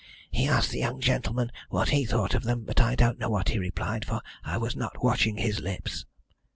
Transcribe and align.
He 0.31 0.47
asked 0.47 0.71
the 0.71 0.79
young 0.79 0.99
gentleman 0.99 1.51
what 1.69 1.89
he 1.89 2.05
thought 2.05 2.33
of 2.33 2.41
them, 2.41 2.63
but 2.63 2.81
I 2.81 2.95
don't 2.95 3.19
know 3.19 3.29
what 3.29 3.49
he 3.49 3.59
replied, 3.59 4.03
for 4.03 4.23
I 4.43 4.57
was 4.57 4.75
not 4.75 5.03
watching 5.03 5.37
his 5.37 5.59
lips. 5.59 6.07